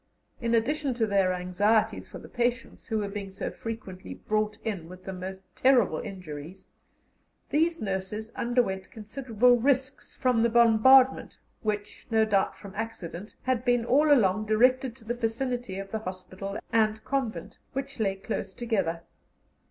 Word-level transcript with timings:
In 0.41 0.55
addition 0.55 0.95
to 0.95 1.05
their 1.05 1.31
anxieties 1.31 2.09
for 2.09 2.17
the 2.17 2.27
patients, 2.27 2.87
who 2.87 2.97
were 2.97 3.07
being 3.07 3.29
so 3.29 3.51
frequently 3.51 4.15
brought 4.15 4.57
in 4.63 4.89
with 4.89 5.03
the 5.03 5.13
most 5.13 5.43
terrible 5.55 5.99
injuries, 5.99 6.65
these 7.51 7.79
nurses 7.79 8.31
underwent 8.35 8.89
considerable 8.89 9.57
risks 9.59 10.15
from 10.17 10.41
the 10.41 10.49
bombardment, 10.49 11.37
which, 11.61 12.07
no 12.09 12.25
doubt 12.25 12.55
from 12.55 12.73
accident, 12.75 13.35
had 13.43 13.63
been 13.63 13.85
all 13.85 14.11
along 14.11 14.47
directed 14.47 14.95
to 14.95 15.05
the 15.05 15.13
vicinity 15.13 15.77
of 15.77 15.91
the 15.91 15.99
hospital 15.99 16.57
and 16.73 17.03
convent, 17.05 17.59
which 17.73 17.99
lay 17.99 18.15
close 18.15 18.55
together. 18.55 19.03